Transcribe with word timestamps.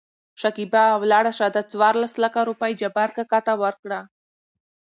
شکېبا: 0.41 0.85
ولاړ 1.01 1.25
شه 1.37 1.47
دا 1.55 1.61
څورلس 1.71 2.13
لکه 2.23 2.39
روپۍ 2.49 2.71
جبار 2.81 3.09
کاکا 3.15 3.39
ته 3.47 3.53
ورکړه. 3.63 3.99